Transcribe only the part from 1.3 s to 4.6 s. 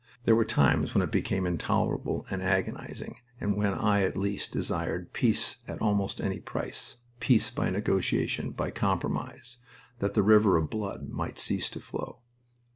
intolerable and agonizing, and when I at least